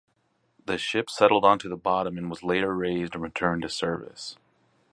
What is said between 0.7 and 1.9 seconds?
ship settled onto the